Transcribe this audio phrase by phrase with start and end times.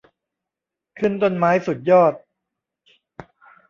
[0.99, 2.13] ขึ้นต้นไม้สุดยอด